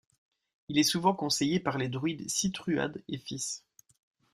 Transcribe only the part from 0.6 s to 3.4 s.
Il est souvent conseillé par les druides Cithruadh et